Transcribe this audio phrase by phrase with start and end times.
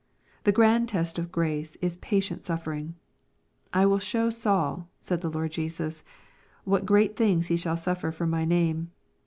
[0.45, 2.95] The grand test of grace is patient suffering."
[3.71, 6.03] I will show Saul,'' said the Lord Jesus,"
[6.63, 8.89] what great things he shall suffer for my name."